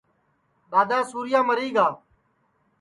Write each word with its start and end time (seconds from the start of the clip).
دؔادؔا 0.69 0.99
سُورِیا 1.11 1.39
مری 1.47 1.69
گا 1.75 1.87